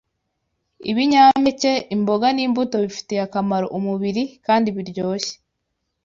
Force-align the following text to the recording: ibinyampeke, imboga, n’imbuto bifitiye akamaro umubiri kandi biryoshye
ibinyampeke, 0.91 1.73
imboga, 1.95 2.27
n’imbuto 2.35 2.75
bifitiye 2.83 3.21
akamaro 3.27 3.65
umubiri 3.77 4.23
kandi 4.45 4.67
biryoshye 4.77 5.33